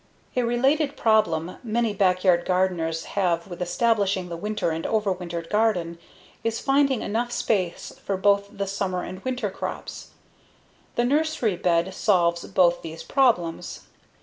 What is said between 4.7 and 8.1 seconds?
and overwintered garden is finding enough space